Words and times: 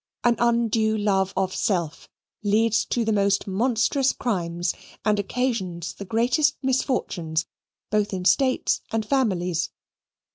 An 0.23 0.35
undue 0.39 0.97
love 0.97 1.31
of 1.37 1.53
Self 1.53 2.09
leads 2.41 2.85
to 2.85 3.05
the 3.05 3.13
most 3.13 3.45
monstrous 3.45 4.13
crimes 4.13 4.73
and 5.05 5.19
occasions 5.19 5.93
the 5.93 6.05
greatest 6.05 6.57
misfortunes 6.63 7.45
both 7.91 8.11
in 8.11 8.25
States 8.25 8.81
and 8.91 9.05
Families. 9.05 9.69